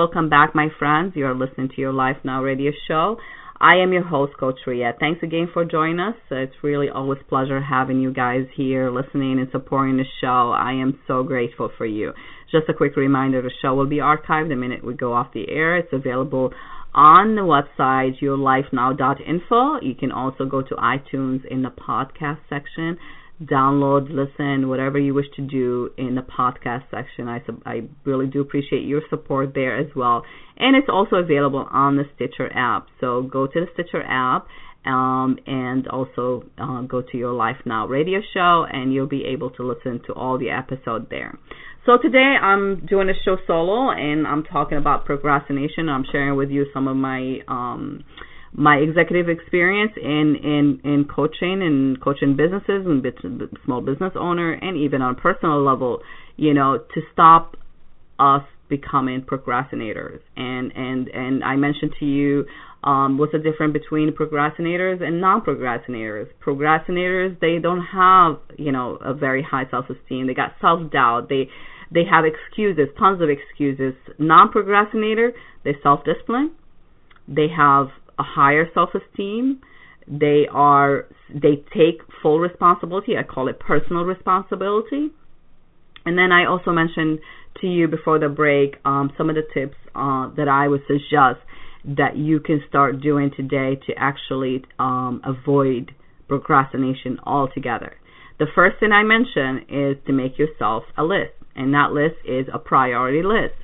[0.00, 1.12] Welcome back, my friends.
[1.14, 3.18] You are listening to your Life Now radio show.
[3.60, 4.92] I am your host, Coach Rea.
[4.98, 6.14] Thanks again for joining us.
[6.30, 10.56] It's really always pleasure having you guys here listening and supporting the show.
[10.56, 12.14] I am so grateful for you.
[12.50, 15.50] Just a quick reminder, the show will be archived the minute we go off the
[15.50, 15.76] air.
[15.76, 16.50] It's available
[16.94, 19.82] on the website, yourlifenow.info.
[19.82, 22.96] You can also go to iTunes in the podcast section
[23.42, 27.28] download, listen, whatever you wish to do in the podcast section.
[27.28, 30.24] I, I really do appreciate your support there as well.
[30.58, 32.88] And it's also available on the Stitcher app.
[33.00, 34.46] So go to the Stitcher app
[34.84, 39.50] um, and also uh, go to your Life Now radio show, and you'll be able
[39.50, 41.38] to listen to all the episodes there.
[41.86, 45.88] So today I'm doing a show solo, and I'm talking about procrastination.
[45.88, 48.04] I'm sharing with you some of my um,
[48.52, 53.04] my executive experience in in in coaching and coaching businesses and
[53.64, 56.00] small business owner and even on a personal level
[56.36, 57.56] you know to stop
[58.18, 60.20] us becoming procrastinators.
[60.36, 62.46] And and and I mentioned to you
[62.82, 66.28] um, what's the difference between procrastinators and non-procrastinators?
[66.44, 70.26] Procrastinators they don't have you know a very high self-esteem.
[70.26, 71.28] They got self-doubt.
[71.28, 71.48] They
[71.92, 73.94] they have excuses tons of excuses.
[74.18, 75.32] Non-procrastinator
[75.64, 76.52] they self-discipline
[77.28, 77.86] they have
[78.20, 79.60] a higher self-esteem.
[80.06, 83.16] They are they take full responsibility.
[83.16, 85.10] I call it personal responsibility.
[86.04, 87.20] And then I also mentioned
[87.60, 91.40] to you before the break um, some of the tips uh, that I would suggest
[91.84, 95.92] that you can start doing today to actually um, avoid
[96.28, 97.94] procrastination altogether.
[98.38, 102.46] The first thing I mentioned is to make yourself a list, and that list is
[102.52, 103.56] a priority list.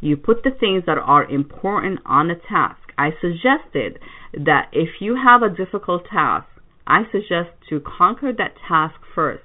[0.00, 3.98] You put the things that are important on the task I suggested
[4.32, 6.46] that if you have a difficult task,
[6.86, 9.42] I suggest to conquer that task first.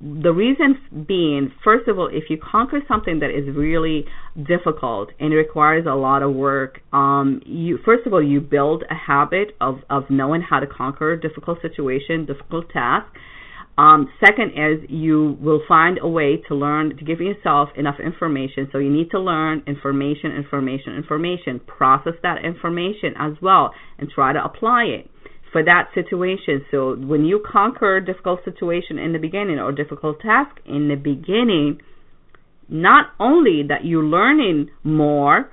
[0.00, 0.78] The reason
[1.08, 4.04] being, first of all, if you conquer something that is really
[4.46, 8.94] difficult and requires a lot of work, um, you first of all you build a
[8.94, 13.06] habit of of knowing how to conquer difficult situation, difficult task
[13.78, 18.68] um, second is you will find a way to learn to give yourself enough information.
[18.72, 21.60] So you need to learn information, information, information.
[21.60, 25.08] Process that information as well and try to apply it
[25.52, 26.64] for that situation.
[26.72, 30.96] So when you conquer a difficult situation in the beginning or difficult task in the
[30.96, 31.80] beginning,
[32.68, 35.52] not only that you're learning more,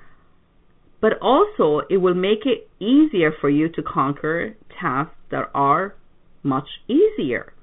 [0.99, 5.93] but also it will make it easier for you to conquer tasks that are
[6.41, 7.53] much easier.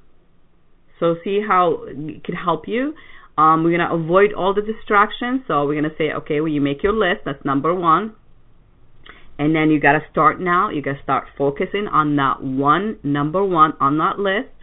[1.02, 2.94] So see how it can help you.
[3.36, 5.40] Um, we're going to avoid all the distractions.
[5.48, 7.22] So we're going to say, okay, well, you make your list.
[7.24, 8.14] That's number one.
[9.36, 10.70] And then you got to start now.
[10.70, 14.54] You got to start focusing on that one, number one on that list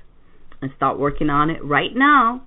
[0.62, 2.44] and start working on it right now.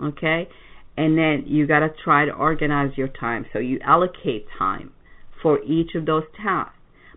[0.00, 0.48] Okay?
[0.96, 3.46] And then you got to try to organize your time.
[3.52, 4.92] So you allocate time
[5.42, 6.76] for each of those tasks.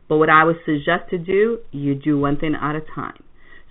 [0.09, 3.21] But what I would suggest to do, you do one thing at a time.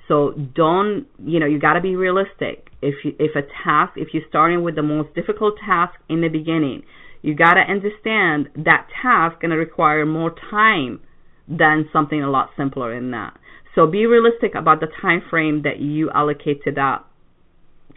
[0.09, 2.69] So don't, you know, you got to be realistic.
[2.81, 6.29] If you, if a task, if you're starting with the most difficult task in the
[6.29, 6.83] beginning,
[7.23, 11.01] you got to understand that task going to require more time
[11.49, 13.37] than something a lot simpler than that.
[13.75, 17.05] So be realistic about the time frame that you allocate to that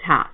[0.05, 0.31] task.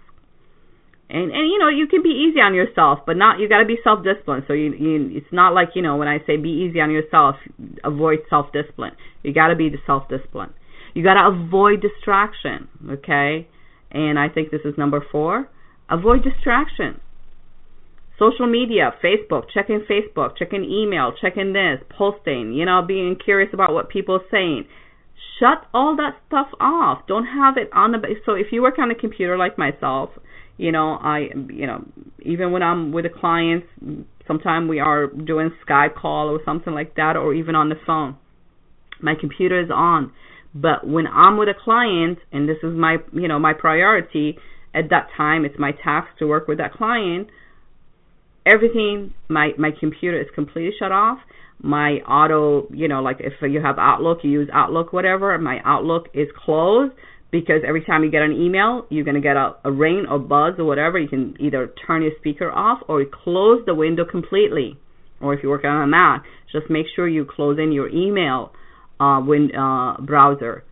[1.07, 3.65] And and you know you can be easy on yourself, but not you got to
[3.65, 4.45] be self disciplined.
[4.47, 7.35] So you, you it's not like you know when I say be easy on yourself,
[7.83, 8.93] avoid self discipline.
[9.21, 10.53] You got to be the self discipline.
[10.95, 13.47] You got to avoid distraction, okay?
[13.91, 15.47] And I think this is number four.
[15.89, 16.99] Avoid distraction.
[18.17, 23.73] Social media, Facebook, checking Facebook, checking email, checking this, posting, you know, being curious about
[23.73, 24.65] what people are saying.
[25.37, 27.05] Shut all that stuff off.
[27.07, 30.11] Don't have it on the so if you work on a computer like myself,
[30.57, 31.83] You know, I you know,
[32.21, 33.65] even when I'm with a client,
[34.27, 38.15] sometimes we are doing Skype call or something like that or even on the phone.
[39.01, 40.13] My computer is on.
[40.55, 44.37] But when I'm with a client and this is my, you know, my priority
[44.73, 47.27] at that time, it's my task to work with that client,
[48.45, 51.19] everything my my computer is completely shut off.
[51.61, 56.07] My auto you know like if you have outlook you use outlook whatever my outlook
[56.13, 56.93] is closed
[57.31, 60.19] because every time you get an email you're going to get a, a ring or
[60.19, 60.99] buzz or whatever.
[60.99, 64.77] You can either turn your speaker off or close the window completely.
[65.21, 68.51] Or if you're working on a mac just make sure you close in your email
[68.99, 70.63] uh, when uh, browser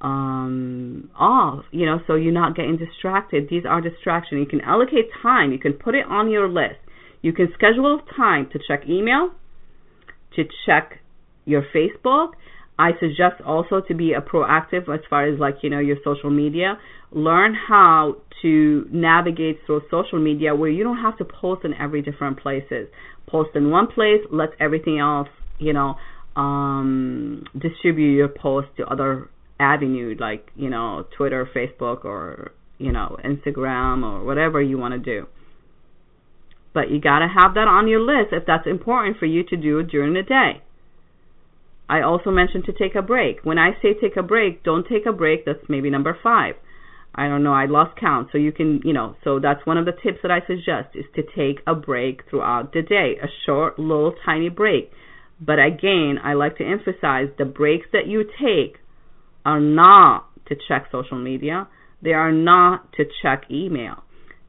[0.00, 3.48] um, off, you know, so you're not getting distracted.
[3.50, 4.40] These are distractions.
[4.40, 5.52] You can allocate time.
[5.52, 6.80] You can put it on your list.
[7.22, 9.30] You can schedule time to check email,
[10.36, 11.00] to check
[11.44, 12.32] your Facebook.
[12.78, 16.30] I suggest also to be a proactive as far as like, you know, your social
[16.30, 16.78] media.
[17.10, 22.02] Learn how to navigate through social media where you don't have to post in every
[22.02, 22.88] different places.
[23.26, 25.96] Post in one place, let everything else, you know,
[26.36, 33.16] um, distribute your post to other avenues like, you know, Twitter, Facebook or, you know,
[33.24, 35.26] Instagram or whatever you want to do.
[36.74, 39.56] But you got to have that on your list if that's important for you to
[39.56, 40.62] do during the day.
[41.88, 43.44] I also mentioned to take a break.
[43.44, 45.46] When I say take a break, don't take a break.
[45.46, 46.56] That's maybe number five.
[47.14, 47.54] I don't know.
[47.54, 48.28] I lost count.
[48.30, 51.06] So you can, you know, so that's one of the tips that I suggest is
[51.14, 54.90] to take a break throughout the day, a short, little, tiny break.
[55.40, 58.78] But again, I like to emphasize the breaks that you take
[59.44, 61.68] are not to check social media.
[62.02, 64.02] They are not to check email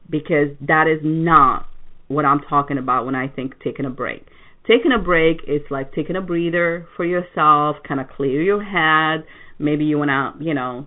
[0.08, 1.66] because that is not
[2.08, 4.26] what I'm talking about when I think taking a break.
[4.66, 9.26] Taking a break is like taking a breather for yourself, kind of clear your head.
[9.58, 10.86] Maybe you want to, you know,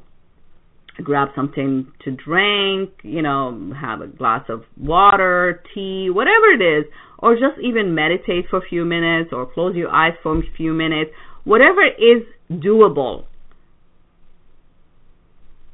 [1.03, 6.85] grab something to drink, you know, have a glass of water, tea, whatever it is,
[7.19, 10.73] or just even meditate for a few minutes or close your eyes for a few
[10.73, 11.11] minutes,
[11.43, 13.25] whatever is doable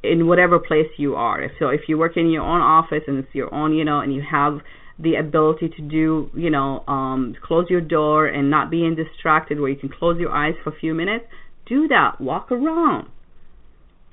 [0.04, 1.50] in whatever place you are.
[1.60, 4.14] So if you work in your own office and it's your own, you know, and
[4.14, 4.60] you have
[5.00, 9.70] the ability to do, you know, um, close your door and not being distracted where
[9.70, 11.26] you can close your eyes for a few minutes,
[11.68, 12.20] do that.
[12.20, 13.08] Walk around.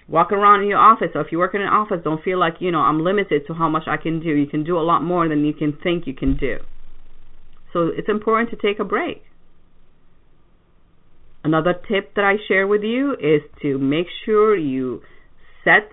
[0.07, 1.09] Walk around in your office.
[1.13, 3.55] So if you work in an office, don't feel like, you know, I'm limited to
[3.55, 4.29] how much I can do.
[4.29, 6.59] You can do a lot more than you can think you can do.
[7.73, 9.23] So it's important to take a break.
[11.43, 15.03] Another tip that I share with you is to make sure you
[15.63, 15.91] set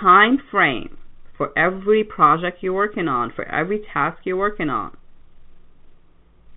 [0.00, 0.96] time frame
[1.36, 4.96] for every project you're working on, for every task you're working on.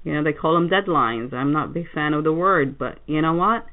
[0.03, 1.33] You know, they call them deadlines.
[1.33, 3.65] I'm not a big fan of the word, but you know what?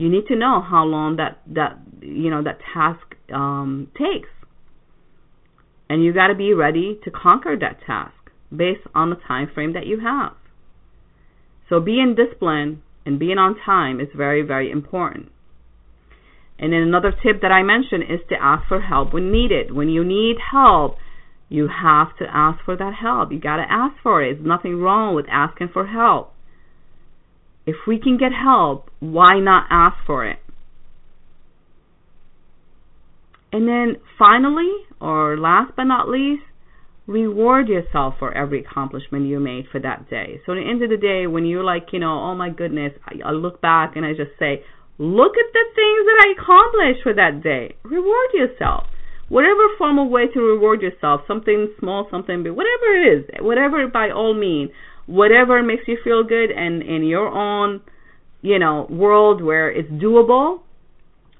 [0.00, 4.30] You need to know how long that that you know that task um, takes,
[5.90, 8.14] and you got to be ready to conquer that task
[8.50, 10.32] based on the time frame that you have.
[11.68, 15.30] So being disciplined and being on time is very very important.
[16.58, 19.70] And then another tip that I mentioned is to ask for help when needed.
[19.70, 20.96] When you need help,
[21.50, 23.32] you have to ask for that help.
[23.32, 24.32] You got to ask for it.
[24.32, 26.32] There's nothing wrong with asking for help.
[27.66, 30.38] If we can get help, why not ask for it?
[33.52, 36.42] And then finally, or last but not least,
[37.06, 40.40] reward yourself for every accomplishment you made for that day.
[40.46, 42.92] So at the end of the day, when you're like, you know, oh my goodness,
[43.04, 44.62] I, I look back and I just say,
[45.00, 47.74] Look at the things that I accomplished for that day.
[47.84, 48.84] Reward yourself.
[49.30, 53.88] Whatever form of way to reward yourself, something small, something big, whatever it is, whatever
[53.88, 54.70] by all means,
[55.10, 57.80] whatever makes you feel good and in your own,
[58.42, 60.60] you know, world where it's doable,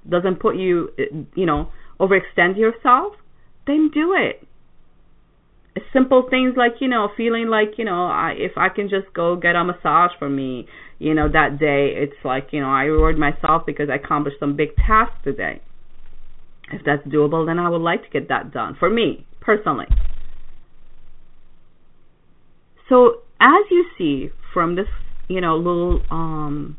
[0.07, 0.89] doesn't put you,
[1.35, 1.69] you know,
[1.99, 3.13] overextend yourself,
[3.65, 4.45] then do it.
[5.93, 9.37] Simple things like you know feeling like you know I, if I can just go
[9.37, 10.67] get a massage for me
[10.99, 14.57] you know that day it's like you know I reward myself because I accomplished some
[14.57, 15.61] big task today.
[16.73, 19.87] If that's doable then I would like to get that done for me personally.
[22.89, 24.87] So as you see from this
[25.27, 26.77] you know little um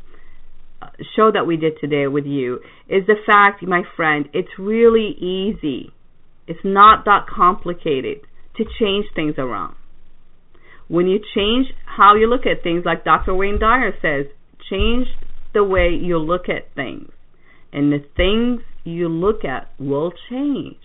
[1.15, 2.59] show that we did today with you
[2.89, 5.93] is the fact my friend it's really easy
[6.47, 8.21] it's not that complicated
[8.57, 9.75] to change things around.
[10.87, 13.33] When you change how you look at things, like Dr.
[13.33, 14.31] Wayne Dyer says,
[14.69, 15.07] change
[15.53, 17.09] the way you look at things.
[17.71, 20.77] And the things you look at will change.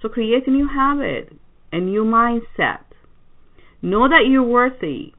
[0.00, 1.32] So create a new habit,
[1.72, 2.84] a new mindset.
[3.82, 5.12] Know that you're worthy.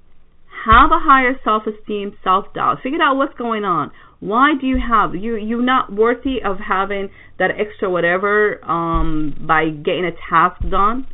[0.66, 2.80] Have a higher self-esteem, self-doubt.
[2.84, 3.92] Figure out what's going on.
[4.20, 9.70] Why do you have you you're not worthy of having that extra whatever um by
[9.70, 11.08] getting a task done?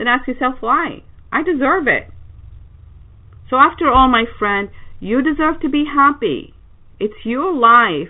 [0.00, 1.02] then ask yourself why.
[1.30, 2.08] I deserve it.
[3.50, 6.54] So, after all, my friend, you deserve to be happy.
[6.98, 8.08] It's your life,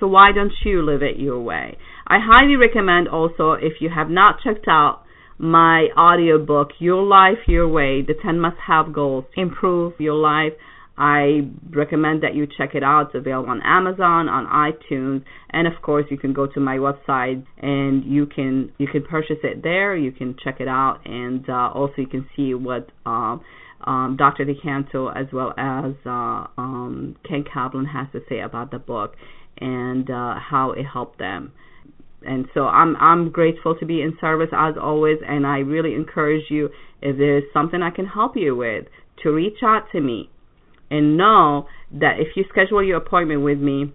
[0.00, 1.76] so why don't you live it your way?
[2.06, 5.02] I highly recommend also, if you have not checked out
[5.38, 10.52] my audiobook, Your Life Your Way The 10 Must Have Goals to Improve Your Life.
[10.96, 13.06] I recommend that you check it out.
[13.06, 17.44] It's available on Amazon, on iTunes, and of course you can go to my website
[17.58, 19.96] and you can you can purchase it there.
[19.96, 23.42] You can check it out, and uh, also you can see what um,
[23.86, 24.44] um, Dr.
[24.44, 29.14] DeCanto as well as uh, um, Ken Kaplan has to say about the book
[29.56, 31.52] and uh, how it helped them.
[32.26, 36.50] And so I'm I'm grateful to be in service as always, and I really encourage
[36.50, 38.86] you if there's something I can help you with
[39.22, 40.28] to reach out to me,
[40.90, 43.92] and know that if you schedule your appointment with me,